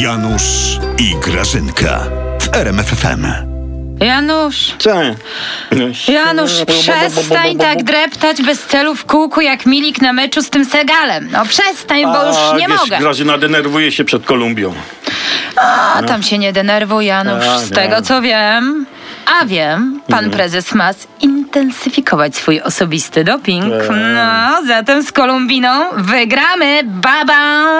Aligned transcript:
Janusz 0.00 0.78
i 0.98 1.14
Grażynka 1.20 2.00
w 2.40 2.56
RMFFM. 2.56 3.26
Janusz, 4.00 4.74
Co? 4.78 5.00
Janusz, 6.12 6.52
przestań 6.80 7.56
tak 7.58 7.82
dreptać 7.82 8.42
bez 8.42 8.62
celu 8.62 8.94
w 8.94 9.04
kółku 9.04 9.40
jak 9.40 9.66
Milik 9.66 10.02
na 10.02 10.12
meczu 10.12 10.42
z 10.42 10.50
tym 10.50 10.64
Segalem. 10.64 11.28
No 11.32 11.44
przestań, 11.46 12.02
bo 12.02 12.26
już 12.26 12.36
nie 12.60 12.66
wiesz, 12.68 12.78
mogę. 12.80 12.98
Grażyna 12.98 13.38
denerwuje 13.38 13.92
się 13.92 14.04
przed 14.04 14.24
Kolumbią. 14.24 14.74
A 15.96 16.02
tam 16.06 16.22
się 16.22 16.38
nie 16.38 16.52
denerwuj, 16.52 17.06
Janusz. 17.06 17.44
A, 17.44 17.58
Z 17.58 17.70
nie. 17.70 17.76
tego 17.76 18.02
co 18.02 18.22
wiem, 18.22 18.86
a 19.26 19.46
wiem, 19.46 20.00
pan 20.08 20.30
prezes 20.30 20.74
ma 20.74 20.90
zintensyfikować 21.20 22.36
swój 22.36 22.60
osobisty 22.60 23.24
doping. 23.24 23.64
No, 24.14 24.66
zatem 24.66 25.02
z 25.02 25.12
Kolumbiną 25.12 25.68
wygramy, 25.96 26.80
baba! 26.84 27.74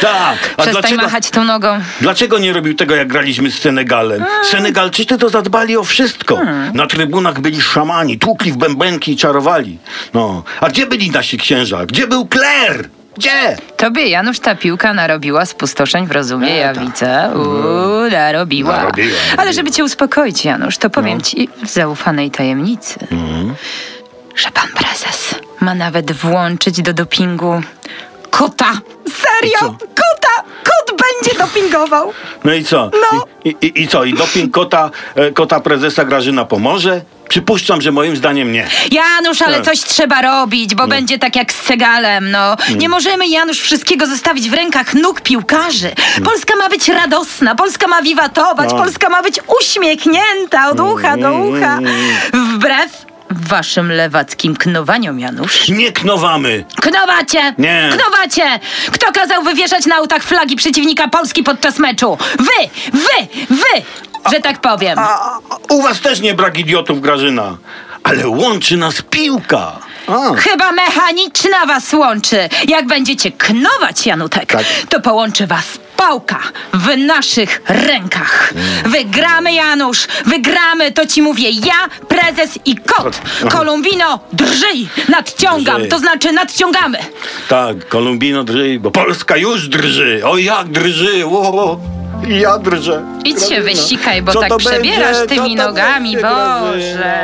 Tak, 0.00 0.38
a 0.56 0.62
Przestań 0.62 0.72
dlaczego, 0.72 1.02
machać 1.02 1.30
tą 1.30 1.44
nogą. 1.44 1.80
dlaczego 2.00 2.38
nie 2.38 2.52
robił 2.52 2.74
tego, 2.74 2.94
jak 2.94 3.08
graliśmy 3.08 3.50
z 3.50 3.58
Senegalem? 3.58 4.24
Senegalczycy 4.50 5.18
to 5.18 5.28
zadbali 5.28 5.76
o 5.76 5.84
wszystko. 5.84 6.40
Na 6.74 6.86
trybunach 6.86 7.40
byli 7.40 7.62
szamani, 7.62 8.18
tłukli 8.18 8.52
w 8.52 8.56
bębenki 8.56 9.12
i 9.12 9.16
czarowali. 9.16 9.78
No, 10.14 10.42
a 10.60 10.68
gdzie 10.68 10.86
byli 10.86 11.10
nasi 11.10 11.38
księża? 11.38 11.86
Gdzie 11.86 12.06
był 12.06 12.26
Kler? 12.26 12.88
Gdzie? 13.16 13.56
Tobie, 13.76 14.06
Janusz, 14.08 14.40
ta 14.40 14.54
piłka 14.54 14.94
narobiła 14.94 15.46
spustoszeń 15.46 16.06
w 16.06 16.10
rozumie, 16.12 16.56
ja 16.56 16.72
widzę. 16.74 17.30
Uuu, 17.34 18.10
narobiła. 18.10 18.76
Narobiła, 18.76 19.16
Ale 19.36 19.52
żeby 19.52 19.70
cię 19.70 19.84
uspokoić, 19.84 20.44
Janusz, 20.44 20.78
to 20.78 20.90
powiem 20.90 21.18
No. 21.18 21.24
ci 21.24 21.48
w 21.62 21.68
zaufanej 21.70 22.30
tajemnicy, 22.30 23.00
Mhm. 23.10 23.54
że 24.36 24.50
pan 24.50 24.68
prezes 24.68 25.34
ma 25.60 25.74
nawet 25.74 26.12
włączyć 26.12 26.82
do 26.82 26.92
dopingu 26.92 27.62
kota. 28.30 28.72
Serio? 29.08 29.58
Kota! 29.78 30.48
Kot 30.64 31.00
będzie 31.02 31.38
dopingował. 31.38 32.12
No 32.44 32.52
i 32.54 32.64
co? 32.64 32.90
No. 33.12 33.24
I, 33.44 33.56
i, 33.60 33.82
I 33.82 33.88
co? 33.88 34.04
I 34.04 34.14
doping 34.14 34.54
kota, 34.54 34.90
e, 35.14 35.32
kota 35.32 35.60
prezesa 35.60 36.04
Grażyna 36.04 36.44
pomoże? 36.44 37.00
Przypuszczam, 37.34 37.80
że 37.82 37.92
moim 37.92 38.16
zdaniem 38.16 38.52
nie. 38.52 38.66
Janusz, 38.90 39.42
ale 39.42 39.56
Tak. 39.56 39.64
coś 39.64 39.80
trzeba 39.80 40.22
robić, 40.22 40.74
bo 40.74 40.86
będzie 40.86 41.18
tak 41.18 41.36
jak 41.36 41.52
z 41.52 41.56
Segalem, 41.62 42.30
no. 42.30 42.56
Mm. 42.68 42.78
Nie 42.78 42.88
możemy, 42.88 43.28
Janusz, 43.28 43.60
wszystkiego 43.60 44.06
zostawić 44.06 44.50
w 44.50 44.52
rękach 44.52 44.94
nóg 44.94 45.20
piłkarzy. 45.20 45.90
Polska 46.24 46.56
ma 46.56 46.68
być 46.68 46.88
radosna, 46.88 47.54
Polska 47.54 47.86
ma 47.86 48.02
wiwatować, 48.02 48.70
No. 48.70 48.76
Polska 48.76 49.08
ma 49.08 49.22
być 49.22 49.40
uśmiechnięta 49.60 50.70
od 50.70 50.80
ucha 50.80 51.16
do 51.16 51.32
ucha. 51.32 51.78
Mm. 51.78 51.94
Wbrew 52.32 53.06
waszym 53.30 53.92
lewackim 53.92 54.56
knowaniom, 54.56 55.20
Janusz. 55.20 55.68
Nie 55.68 55.92
knowamy! 55.92 56.64
Knowacie! 56.82 57.54
Nie. 57.58 57.90
Knowacie! 57.96 58.60
Kto 58.92 59.12
kazał 59.12 59.42
wywieszać 59.42 59.86
na 59.86 59.96
autach 59.96 60.22
flagi 60.22 60.56
przeciwnika 60.56 61.08
Polski 61.08 61.42
podczas 61.42 61.78
meczu? 61.78 62.18
Wy! 62.38 62.68
Wy! 62.92 63.26
Wy! 63.50 63.82
Że 64.32 64.40
tak 64.40 64.60
powiem. 64.60 64.98
A, 64.98 65.38
u 65.70 65.82
was 65.82 66.00
też 66.00 66.20
nie 66.20 66.34
brak 66.34 66.58
idiotów, 66.58 67.00
Grażyna. 67.00 67.56
Ale 68.02 68.28
łączy 68.28 68.76
nas 68.76 69.02
piłka. 69.02 69.72
A. 70.06 70.34
Chyba 70.34 70.72
mechaniczna 70.72 71.66
was 71.66 71.92
łączy. 71.92 72.48
Jak 72.68 72.86
będziecie 72.86 73.32
knować, 73.32 74.06
Janutek, 74.06 74.46
Tak. 74.52 74.64
to 74.88 75.00
połączy 75.00 75.46
was 75.46 75.64
pałka 75.96 76.38
w 76.72 76.96
naszych 76.96 77.62
rękach. 77.68 78.54
Wygramy, 78.84 79.52
Janusz, 79.54 80.06
wygramy, 80.26 80.92
to 80.92 81.06
ci 81.06 81.22
mówię 81.22 81.50
ja, 81.50 82.06
prezes 82.08 82.58
i 82.64 82.76
kot. 82.76 83.20
Kolumbino, 83.50 84.18
drżyj, 84.32 84.88
nadciągam, 85.08 85.74
Drżyj. 85.76 85.88
to 85.90 85.98
znaczy 85.98 86.32
nadciągamy. 86.32 86.98
Tak, 87.48 87.88
Kolumbino 87.88 88.44
drży, 88.44 88.78
bo 88.80 88.90
Polska 88.90 89.36
już 89.36 89.68
drży. 89.68 90.20
O 90.24 90.36
jak 90.38 90.68
drży, 90.68 91.26
o, 91.26 91.78
ja 92.28 92.58
drżę. 92.58 93.02
Idź 93.24 93.48
się 93.48 93.60
wysikaj, 93.60 94.22
bo 94.22 94.32
Co 94.32 94.40
tak 94.40 94.56
przebierasz 94.56 95.18
będzie? 95.18 95.36
tymi 95.36 95.54
nogami? 95.56 96.16
Boże. 96.16 97.14